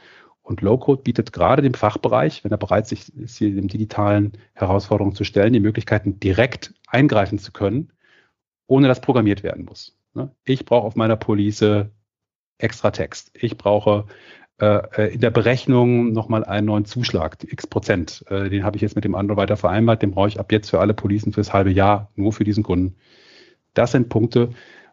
Und 0.43 0.61
Low-Code 0.61 1.03
bietet 1.03 1.33
gerade 1.33 1.63
dem 1.63 1.75
Fachbereich, 1.75 2.45
wenn 2.45 2.53
er 2.53 2.59
bereit 2.59 2.91
ist, 2.93 3.39
hier 3.39 3.55
den 3.55 3.69
digitalen 3.69 4.33
Herausforderungen 4.55 5.17
zu 5.17 5.25
stellen, 5.25 5.53
die 5.53 5.61
Möglichkeiten, 5.61 6.21
direkt 6.21 6.75
eingreifen 6.87 7.39
zu 7.39 7.51
können, 7.51 7.93
ohne 8.69 8.87
dass 8.87 9.01
programmiert 9.01 9.43
werden 9.43 9.65
muss. 9.65 9.97
Ne? 10.15 10.31
Ich 10.45 10.65
brauche 10.65 10.87
auf 10.87 10.95
meiner 10.95 11.17
Police 11.17 11.87
extra 12.59 12.91
Text. 12.91 13.31
Ich 13.35 13.57
brauche 13.57 14.07
äh, 14.59 14.79
äh, 14.97 15.15
in 15.15 15.21
der 15.21 15.31
Berechnung 15.31 16.13
nochmal 16.13 16.45
einen 16.45 16.67
neuen 16.67 16.87
Zuschlag, 16.87 17.37
x 17.43 17.67
Prozent. 17.67 18.25
Äh, 18.29 18.49
den 18.49 18.65
habe 18.65 18.77
ich 18.77 18.83
jetzt 18.83 18.97
mit 18.97 19.05
dem 19.05 19.15
anderen 19.15 19.37
weiter 19.37 19.57
vereinbart. 19.57 20.01
Den 20.01 20.13
brauche 20.13 20.29
ich 20.29 20.41
ab 20.41 20.51
jetzt 20.51 20.71
für 20.71 20.81
alle 20.81 20.95
Policen 20.95 21.33
fürs 21.33 21.53
halbe 21.53 21.71
Jahr, 21.71 22.11
nur 22.17 22.33
für 22.33 22.45
diesen 22.45 22.63
Kunden. 22.63 22.97
Das 23.75 23.93
sind 23.93 24.09
Punkte, 24.09 24.51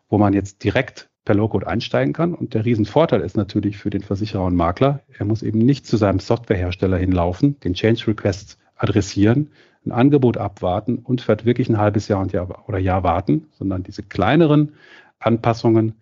wo 0.10 0.17
man 0.17 0.34
jetzt 0.34 0.63
direkt 0.63 1.10
per 1.24 1.36
Low-Code 1.36 1.65
einsteigen 1.65 2.13
kann. 2.13 2.34
Und 2.34 2.53
der 2.53 2.65
Riesenvorteil 2.65 3.22
ist 3.22 3.38
natürlich 3.38 3.77
für 3.77 3.89
den 3.89 4.01
Versicherer 4.01 4.43
und 4.43 4.55
Makler, 4.55 5.01
er 5.17 5.25
muss 5.25 5.41
eben 5.41 5.60
nicht 5.60 5.88
zu 5.88 5.96
seinem 5.96 6.20
Softwarehersteller 6.20 6.98
hinlaufen, 6.98 7.58
den 7.62 7.74
Change 7.74 8.08
Request 8.08 8.58
adressieren, 8.75 9.51
ein 9.86 9.93
Angebot 9.93 10.38
abwarten 10.38 10.98
und 10.98 11.22
vielleicht 11.22 11.46
wirklich 11.46 11.70
ein 11.70 11.77
halbes 11.77 12.10
Jahr 12.10 12.22
und 12.22 12.34
Jahr 12.34 12.67
oder 12.67 12.79
Jahr 12.79 13.03
warten, 13.03 13.48
sondern 13.51 13.84
diese 13.84 14.03
kleineren 14.03 14.74
Anpassungen 15.20 16.01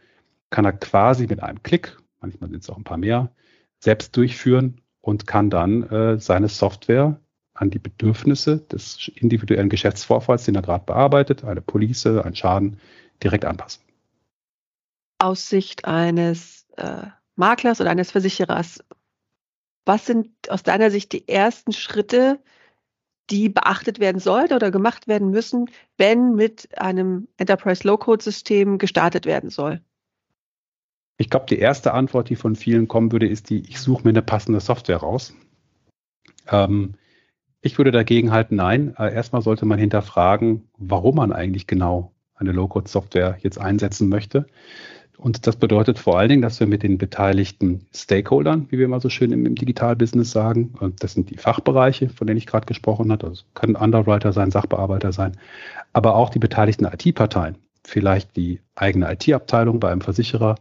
kann 0.49 0.65
er 0.65 0.73
quasi 0.73 1.27
mit 1.27 1.43
einem 1.43 1.61
Klick, 1.61 1.97
manchmal 2.19 2.49
sind 2.49 2.63
es 2.63 2.69
auch 2.69 2.77
ein 2.77 2.83
paar 2.83 2.97
mehr, 2.97 3.31
selbst 3.81 4.15
durchführen 4.15 4.81
und 5.01 5.27
kann 5.27 5.49
dann 5.49 5.83
äh, 5.89 6.19
seine 6.19 6.47
Software 6.47 7.19
an 7.53 7.69
die 7.69 7.79
Bedürfnisse 7.79 8.59
des 8.59 9.11
individuellen 9.15 9.69
Geschäftsvorfalls, 9.69 10.45
den 10.45 10.55
er 10.55 10.61
gerade 10.61 10.85
bearbeitet, 10.85 11.43
eine 11.43 11.61
Police, 11.61 12.05
ein 12.05 12.35
Schaden, 12.35 12.79
direkt 13.21 13.45
anpassen. 13.45 13.83
Aus 15.19 15.49
Sicht 15.49 15.85
eines 15.85 16.65
äh, 16.77 17.07
Maklers 17.35 17.81
oder 17.81 17.91
eines 17.91 18.11
Versicherers, 18.11 18.83
was 19.85 20.05
sind 20.05 20.29
aus 20.49 20.63
deiner 20.63 20.91
Sicht 20.91 21.11
die 21.11 21.27
ersten 21.27 21.73
Schritte, 21.73 22.39
die 23.29 23.49
beachtet 23.49 23.99
werden 23.99 24.19
sollten 24.19 24.53
oder 24.53 24.71
gemacht 24.71 25.07
werden 25.07 25.29
müssen, 25.29 25.69
wenn 25.97 26.35
mit 26.35 26.77
einem 26.79 27.27
Enterprise 27.37 27.87
Low-Code-System 27.87 28.77
gestartet 28.77 29.25
werden 29.25 29.49
soll? 29.49 29.81
Ich 31.21 31.29
glaube, 31.29 31.45
die 31.47 31.59
erste 31.59 31.93
Antwort, 31.93 32.29
die 32.29 32.35
von 32.35 32.55
vielen 32.55 32.87
kommen 32.87 33.11
würde, 33.11 33.27
ist 33.27 33.51
die, 33.51 33.59
ich 33.69 33.79
suche 33.79 34.03
mir 34.03 34.09
eine 34.09 34.23
passende 34.23 34.59
Software 34.59 34.97
raus. 34.97 35.35
Ähm, 36.49 36.95
ich 37.61 37.77
würde 37.77 37.91
dagegen 37.91 38.31
halten, 38.31 38.55
nein. 38.55 38.95
Äh, 38.97 39.13
erstmal 39.13 39.43
sollte 39.43 39.67
man 39.67 39.77
hinterfragen, 39.77 40.67
warum 40.79 41.17
man 41.17 41.31
eigentlich 41.31 41.67
genau 41.67 42.11
eine 42.33 42.53
Low-Code-Software 42.53 43.37
jetzt 43.41 43.59
einsetzen 43.61 44.09
möchte. 44.09 44.47
Und 45.15 45.45
das 45.45 45.57
bedeutet 45.57 45.99
vor 45.99 46.17
allen 46.17 46.29
Dingen, 46.29 46.41
dass 46.41 46.59
wir 46.59 46.65
mit 46.65 46.81
den 46.81 46.97
beteiligten 46.97 47.85
Stakeholdern, 47.93 48.65
wie 48.71 48.79
wir 48.79 48.85
immer 48.85 48.99
so 48.99 49.09
schön 49.09 49.31
im, 49.31 49.45
im 49.45 49.53
Digitalbusiness 49.53 50.31
sagen, 50.31 50.73
und 50.79 51.03
das 51.03 51.13
sind 51.13 51.29
die 51.29 51.37
Fachbereiche, 51.37 52.09
von 52.09 52.25
denen 52.25 52.39
ich 52.39 52.47
gerade 52.47 52.65
gesprochen 52.65 53.11
habe, 53.11 53.29
das 53.29 53.45
können 53.53 53.75
Underwriter 53.75 54.33
sein, 54.33 54.49
Sachbearbeiter 54.49 55.11
sein, 55.11 55.37
aber 55.93 56.15
auch 56.15 56.31
die 56.31 56.39
beteiligten 56.39 56.85
IT-Parteien, 56.85 57.57
vielleicht 57.85 58.35
die 58.35 58.61
eigene 58.75 59.11
IT-Abteilung 59.11 59.79
bei 59.79 59.91
einem 59.91 60.01
Versicherer, 60.01 60.55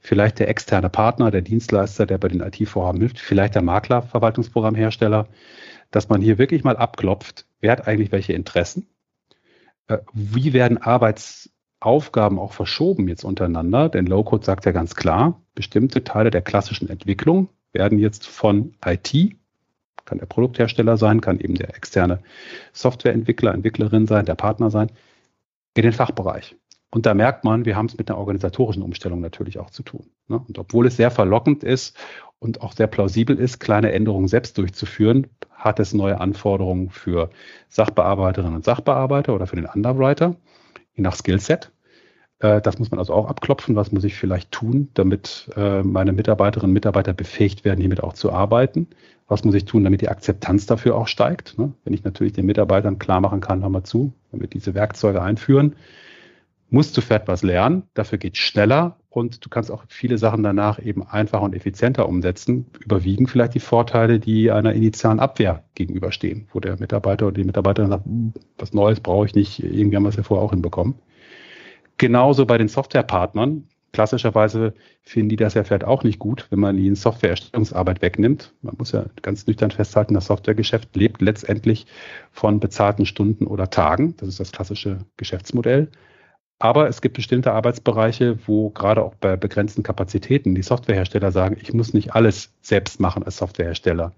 vielleicht 0.00 0.38
der 0.38 0.48
externe 0.48 0.88
Partner, 0.88 1.30
der 1.30 1.42
Dienstleister, 1.42 2.06
der 2.06 2.18
bei 2.18 2.28
den 2.28 2.40
IT-Vorhaben 2.40 3.00
hilft, 3.00 3.18
vielleicht 3.18 3.54
der 3.54 3.62
Makler, 3.62 4.02
Verwaltungsprogrammhersteller, 4.02 5.28
dass 5.90 6.08
man 6.08 6.20
hier 6.20 6.38
wirklich 6.38 6.64
mal 6.64 6.76
abklopft, 6.76 7.46
wer 7.60 7.72
hat 7.72 7.86
eigentlich 7.86 8.12
welche 8.12 8.32
Interessen, 8.32 8.88
äh, 9.88 9.98
wie 10.12 10.52
werden 10.52 10.78
Arbeitsaufgaben 10.78 12.38
auch 12.38 12.52
verschoben 12.52 13.08
jetzt 13.08 13.24
untereinander, 13.24 13.88
denn 13.88 14.06
Low-Code 14.06 14.44
sagt 14.44 14.66
ja 14.66 14.72
ganz 14.72 14.94
klar, 14.94 15.42
bestimmte 15.54 16.04
Teile 16.04 16.30
der 16.30 16.42
klassischen 16.42 16.88
Entwicklung 16.88 17.48
werden 17.72 17.98
jetzt 17.98 18.26
von 18.26 18.74
IT, 18.84 19.36
kann 20.04 20.18
der 20.18 20.26
Produkthersteller 20.26 20.96
sein, 20.96 21.20
kann 21.20 21.40
eben 21.40 21.54
der 21.54 21.74
externe 21.74 22.20
Softwareentwickler, 22.72 23.52
Entwicklerin 23.52 24.06
sein, 24.06 24.24
der 24.24 24.36
Partner 24.36 24.70
sein, 24.70 24.90
in 25.74 25.82
den 25.82 25.92
Fachbereich. 25.92 26.56
Und 26.90 27.06
da 27.06 27.14
merkt 27.14 27.44
man, 27.44 27.64
wir 27.64 27.76
haben 27.76 27.86
es 27.86 27.98
mit 27.98 28.08
einer 28.08 28.18
organisatorischen 28.18 28.82
Umstellung 28.82 29.20
natürlich 29.20 29.58
auch 29.58 29.70
zu 29.70 29.82
tun. 29.82 30.06
Ne? 30.28 30.40
Und 30.46 30.58
obwohl 30.58 30.86
es 30.86 30.96
sehr 30.96 31.10
verlockend 31.10 31.64
ist 31.64 31.96
und 32.38 32.60
auch 32.62 32.72
sehr 32.72 32.86
plausibel 32.86 33.38
ist, 33.38 33.58
kleine 33.58 33.92
Änderungen 33.92 34.28
selbst 34.28 34.56
durchzuführen, 34.58 35.26
hat 35.50 35.80
es 35.80 35.94
neue 35.94 36.20
Anforderungen 36.20 36.90
für 36.90 37.30
Sachbearbeiterinnen 37.68 38.54
und 38.54 38.64
Sachbearbeiter 38.64 39.34
oder 39.34 39.46
für 39.46 39.56
den 39.56 39.66
Underwriter, 39.66 40.36
je 40.94 41.02
nach 41.02 41.16
Skillset. 41.16 41.72
Äh, 42.38 42.60
das 42.60 42.78
muss 42.78 42.90
man 42.90 42.98
also 42.98 43.14
auch 43.14 43.28
abklopfen. 43.28 43.76
Was 43.76 43.92
muss 43.92 44.04
ich 44.04 44.14
vielleicht 44.14 44.52
tun, 44.52 44.88
damit 44.94 45.50
äh, 45.56 45.82
meine 45.82 46.12
Mitarbeiterinnen 46.12 46.70
und 46.70 46.74
Mitarbeiter 46.74 47.14
befähigt 47.14 47.64
werden, 47.64 47.80
hiermit 47.80 48.02
auch 48.02 48.12
zu 48.12 48.32
arbeiten? 48.32 48.88
Was 49.28 49.42
muss 49.44 49.54
ich 49.54 49.64
tun, 49.64 49.82
damit 49.82 50.02
die 50.02 50.08
Akzeptanz 50.08 50.66
dafür 50.66 50.96
auch 50.96 51.08
steigt? 51.08 51.58
Ne? 51.58 51.72
Wenn 51.84 51.94
ich 51.94 52.04
natürlich 52.04 52.32
den 52.32 52.46
Mitarbeitern 52.46 52.98
klar 52.98 53.20
machen 53.20 53.40
kann, 53.40 53.62
hör 53.62 53.70
mal 53.70 53.82
zu, 53.82 54.12
wenn 54.30 54.40
wir 54.40 54.48
diese 54.48 54.74
Werkzeuge 54.74 55.20
einführen, 55.20 55.74
musst 56.70 56.96
du 56.96 57.00
für 57.00 57.14
etwas 57.14 57.42
lernen, 57.42 57.84
dafür 57.94 58.18
geht 58.18 58.36
schneller 58.36 58.96
und 59.08 59.44
du 59.44 59.48
kannst 59.48 59.70
auch 59.70 59.84
viele 59.88 60.18
Sachen 60.18 60.42
danach 60.42 60.78
eben 60.78 61.06
einfacher 61.06 61.42
und 61.42 61.54
effizienter 61.54 62.08
umsetzen, 62.08 62.66
überwiegen 62.80 63.26
vielleicht 63.26 63.54
die 63.54 63.60
Vorteile, 63.60 64.18
die 64.18 64.50
einer 64.50 64.72
initialen 64.72 65.20
Abwehr 65.20 65.64
gegenüberstehen, 65.74 66.48
wo 66.52 66.60
der 66.60 66.78
Mitarbeiter 66.78 67.28
oder 67.28 67.36
die 67.36 67.44
Mitarbeiterin 67.44 67.90
sagt, 67.90 68.04
hm, 68.04 68.32
was 68.58 68.72
Neues 68.72 69.00
brauche 69.00 69.26
ich 69.26 69.34
nicht, 69.34 69.62
irgendwie 69.62 69.96
haben 69.96 70.02
wir 70.02 70.10
es 70.10 70.16
ja 70.16 70.22
vorher 70.22 70.44
auch 70.44 70.50
hinbekommen. 70.50 70.96
Genauso 71.98 72.46
bei 72.46 72.58
den 72.58 72.68
Softwarepartnern. 72.68 73.64
Klassischerweise 73.92 74.74
finden 75.00 75.30
die 75.30 75.36
das 75.36 75.54
ja 75.54 75.64
vielleicht 75.64 75.84
auch 75.84 76.02
nicht 76.04 76.18
gut, 76.18 76.48
wenn 76.50 76.58
man 76.58 76.76
ihnen 76.76 76.96
Softwareerstellungsarbeit 76.96 78.02
wegnimmt. 78.02 78.52
Man 78.60 78.74
muss 78.76 78.92
ja 78.92 79.06
ganz 79.22 79.46
nüchtern 79.46 79.70
festhalten, 79.70 80.12
das 80.12 80.26
Softwaregeschäft 80.26 80.94
lebt 80.94 81.22
letztendlich 81.22 81.86
von 82.30 82.60
bezahlten 82.60 83.06
Stunden 83.06 83.46
oder 83.46 83.70
Tagen. 83.70 84.14
Das 84.18 84.28
ist 84.28 84.40
das 84.40 84.52
klassische 84.52 84.98
Geschäftsmodell. 85.16 85.88
Aber 86.58 86.88
es 86.88 87.02
gibt 87.02 87.16
bestimmte 87.16 87.52
Arbeitsbereiche, 87.52 88.38
wo 88.46 88.70
gerade 88.70 89.02
auch 89.04 89.14
bei 89.14 89.36
begrenzten 89.36 89.82
Kapazitäten 89.82 90.54
die 90.54 90.62
Softwarehersteller 90.62 91.30
sagen, 91.30 91.56
ich 91.60 91.74
muss 91.74 91.92
nicht 91.92 92.14
alles 92.14 92.54
selbst 92.62 92.98
machen 92.98 93.22
als 93.22 93.36
Softwarehersteller. 93.36 94.12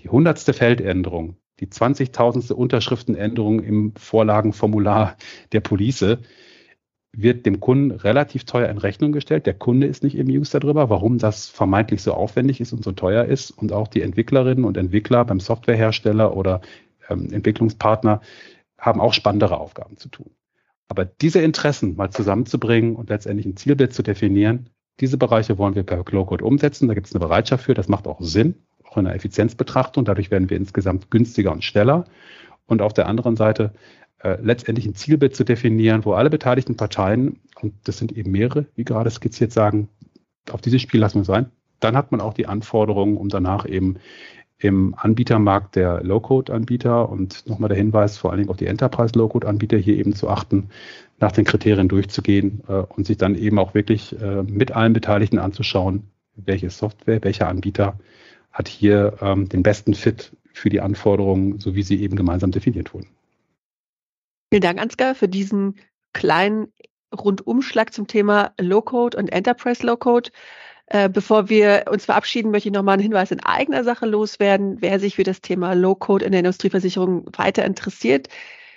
Die 0.00 0.08
hundertste 0.08 0.52
Feldänderung, 0.52 1.36
die 1.60 1.66
20.000. 1.66 2.52
Unterschriftenänderung 2.52 3.60
im 3.60 3.94
Vorlagenformular 3.96 5.16
der 5.50 5.60
Police 5.60 6.18
wird 7.14 7.46
dem 7.46 7.60
Kunden 7.60 7.90
relativ 7.90 8.44
teuer 8.44 8.68
in 8.68 8.78
Rechnung 8.78 9.12
gestellt. 9.12 9.46
Der 9.46 9.54
Kunde 9.54 9.86
ist 9.86 10.02
nicht 10.02 10.16
im 10.16 10.28
Use 10.28 10.58
darüber, 10.58 10.88
warum 10.88 11.18
das 11.18 11.48
vermeintlich 11.48 12.00
so 12.02 12.14
aufwendig 12.14 12.60
ist 12.60 12.72
und 12.72 12.82
so 12.84 12.92
teuer 12.92 13.24
ist. 13.24 13.50
Und 13.50 13.72
auch 13.72 13.88
die 13.88 14.02
Entwicklerinnen 14.02 14.64
und 14.64 14.76
Entwickler 14.76 15.24
beim 15.24 15.40
Softwarehersteller 15.40 16.34
oder 16.36 16.62
ähm, 17.10 17.30
Entwicklungspartner 17.30 18.22
haben 18.78 19.00
auch 19.00 19.12
spannendere 19.12 19.58
Aufgaben 19.58 19.98
zu 19.98 20.08
tun. 20.08 20.30
Aber 20.88 21.04
diese 21.04 21.40
Interessen 21.40 21.96
mal 21.96 22.10
zusammenzubringen 22.10 22.96
und 22.96 23.08
letztendlich 23.08 23.46
ein 23.46 23.56
Zielbild 23.56 23.94
zu 23.94 24.02
definieren, 24.02 24.68
diese 25.00 25.16
Bereiche 25.16 25.58
wollen 25.58 25.74
wir 25.74 25.84
per 25.84 26.04
Low-Code 26.08 26.44
umsetzen. 26.44 26.88
Da 26.88 26.94
gibt 26.94 27.06
es 27.06 27.14
eine 27.14 27.24
Bereitschaft 27.24 27.64
für. 27.64 27.74
Das 27.74 27.88
macht 27.88 28.06
auch 28.06 28.20
Sinn, 28.20 28.54
auch 28.84 28.98
in 28.98 29.04
der 29.04 29.14
Effizienzbetrachtung. 29.14 30.04
Dadurch 30.04 30.30
werden 30.30 30.50
wir 30.50 30.56
insgesamt 30.56 31.10
günstiger 31.10 31.52
und 31.52 31.64
schneller. 31.64 32.04
Und 32.66 32.82
auf 32.82 32.92
der 32.92 33.08
anderen 33.08 33.36
Seite 33.36 33.72
äh, 34.18 34.38
letztendlich 34.40 34.86
ein 34.86 34.94
Zielbild 34.94 35.34
zu 35.34 35.44
definieren, 35.44 36.04
wo 36.04 36.12
alle 36.12 36.30
beteiligten 36.30 36.76
Parteien, 36.76 37.40
und 37.60 37.74
das 37.84 37.98
sind 37.98 38.12
eben 38.12 38.30
mehrere, 38.30 38.66
wie 38.76 38.84
gerade 38.84 39.10
skizziert, 39.10 39.52
sagen, 39.52 39.88
auf 40.50 40.60
dieses 40.60 40.82
Spiel 40.82 41.00
lassen 41.00 41.20
wir 41.20 41.24
sein. 41.24 41.50
Dann 41.80 41.96
hat 41.96 42.12
man 42.12 42.20
auch 42.20 42.34
die 42.34 42.46
Anforderungen, 42.46 43.16
um 43.16 43.28
danach 43.28 43.66
eben 43.66 43.96
im 44.62 44.94
Anbietermarkt 44.96 45.76
der 45.76 46.02
Low-Code-Anbieter 46.02 47.08
und 47.08 47.46
nochmal 47.48 47.68
der 47.68 47.78
Hinweis, 47.78 48.16
vor 48.16 48.30
allen 48.30 48.38
Dingen 48.38 48.50
auch 48.50 48.56
die 48.56 48.66
Enterprise-Low-Code-Anbieter 48.66 49.76
hier 49.76 49.96
eben 49.96 50.14
zu 50.14 50.28
achten, 50.28 50.70
nach 51.18 51.32
den 51.32 51.44
Kriterien 51.44 51.88
durchzugehen 51.88 52.62
äh, 52.68 52.72
und 52.72 53.06
sich 53.06 53.16
dann 53.16 53.34
eben 53.34 53.58
auch 53.58 53.74
wirklich 53.74 54.18
äh, 54.20 54.42
mit 54.42 54.72
allen 54.72 54.92
Beteiligten 54.92 55.38
anzuschauen, 55.38 56.04
welche 56.36 56.70
Software, 56.70 57.22
welcher 57.22 57.48
Anbieter 57.48 57.98
hat 58.52 58.68
hier 58.68 59.16
ähm, 59.20 59.48
den 59.48 59.62
besten 59.62 59.94
Fit 59.94 60.32
für 60.52 60.68
die 60.68 60.80
Anforderungen, 60.80 61.58
so 61.58 61.74
wie 61.74 61.82
sie 61.82 62.00
eben 62.02 62.16
gemeinsam 62.16 62.50
definiert 62.50 62.92
wurden. 62.94 63.08
Vielen 64.50 64.62
Dank, 64.62 64.80
Ansgar, 64.80 65.14
für 65.14 65.28
diesen 65.28 65.76
kleinen 66.12 66.68
Rundumschlag 67.12 67.92
zum 67.92 68.06
Thema 68.06 68.52
Low-Code 68.60 69.16
und 69.16 69.32
Enterprise 69.32 69.84
Low-Code. 69.84 70.30
Äh, 70.92 71.08
bevor 71.08 71.48
wir 71.48 71.84
uns 71.90 72.04
verabschieden, 72.04 72.50
möchte 72.50 72.68
ich 72.68 72.74
nochmal 72.74 72.94
einen 72.94 73.02
Hinweis 73.02 73.30
in 73.30 73.40
eigener 73.40 73.82
Sache 73.82 74.04
loswerden. 74.04 74.76
Wer 74.82 75.00
sich 75.00 75.16
für 75.16 75.22
das 75.22 75.40
Thema 75.40 75.72
Low-Code 75.72 76.22
in 76.22 76.32
der 76.32 76.40
Industrieversicherung 76.40 77.24
weiter 77.34 77.64
interessiert, 77.64 78.28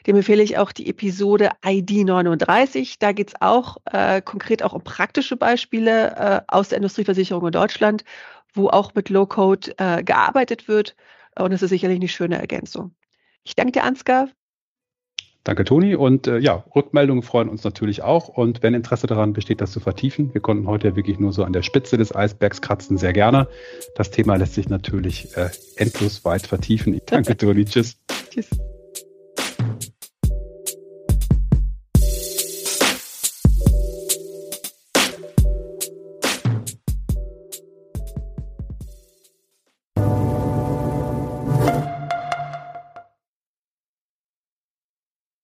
dem 0.08 0.16
empfehle 0.16 0.42
ich 0.42 0.58
auch 0.58 0.72
die 0.72 0.88
Episode 0.88 1.52
ID 1.66 2.06
39. 2.06 3.00
Da 3.00 3.12
geht 3.12 3.30
es 3.30 3.42
auch 3.42 3.80
äh, 3.92 4.22
konkret 4.22 4.64
auch 4.64 4.72
um 4.72 4.82
praktische 4.82 5.36
Beispiele 5.36 6.16
äh, 6.16 6.42
aus 6.48 6.70
der 6.70 6.78
Industrieversicherung 6.78 7.48
in 7.48 7.52
Deutschland, 7.52 8.06
wo 8.54 8.70
auch 8.70 8.96
mit 8.96 9.10
Low-Code 9.10 9.74
äh, 9.78 10.02
gearbeitet 10.02 10.70
wird. 10.70 10.96
Und 11.38 11.52
es 11.52 11.64
ist 11.64 11.72
sicherlich 11.72 11.98
eine 11.98 12.08
schöne 12.08 12.40
Ergänzung. 12.40 12.96
Ich 13.44 13.56
danke 13.56 13.74
dir, 13.74 13.84
Ansgar. 13.84 14.30
Danke, 15.46 15.64
Toni. 15.64 15.96
Und 15.96 16.26
äh, 16.26 16.40
ja, 16.40 16.66
Rückmeldungen 16.76 17.22
freuen 17.22 17.50
uns 17.50 17.64
natürlich 17.64 18.02
auch. 18.02 18.28
Und 18.28 18.64
wenn 18.64 18.74
Interesse 18.74 19.06
daran 19.06 19.32
besteht, 19.32 19.62
das 19.62 19.72
zu 19.72 19.80
vertiefen, 19.80 20.34
wir 20.34 20.42
konnten 20.42 20.68
heute 20.68 20.96
wirklich 20.96 21.20
nur 21.20 21.32
so 21.32 21.44
an 21.44 21.54
der 21.54 21.62
Spitze 21.62 21.98
des 21.98 22.14
Eisbergs 22.14 22.62
kratzen, 22.62 22.98
sehr 22.98 23.14
gerne. 23.14 23.48
Das 23.96 24.10
Thema 24.10 24.36
lässt 24.36 24.56
sich 24.56 24.70
natürlich 24.70 25.38
äh, 25.38 25.50
endlos 25.78 26.26
weit 26.26 26.48
vertiefen. 26.48 27.00
Danke, 27.06 27.38
Toni. 27.38 27.64
Tschüss. 27.64 27.96
Tschüss. 28.32 28.50